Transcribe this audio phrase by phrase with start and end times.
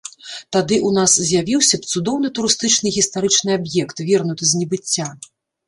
[0.55, 5.07] Тады ў нас з'явіўся б цудоўны турыстычны і гістарычны аб'ект, вернуты з небыцця.